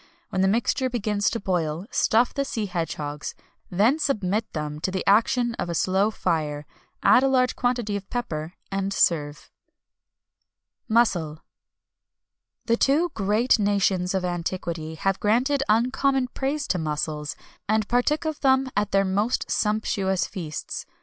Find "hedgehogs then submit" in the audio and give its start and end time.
2.65-4.51